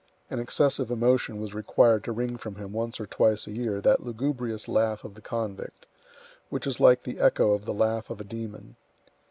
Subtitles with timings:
[0.31, 4.03] An excessive emotion was required to wring from him, once or twice a year, that
[4.03, 5.85] lugubrious laugh of the convict,
[6.49, 8.77] which is like the echo of the laugh of a demon.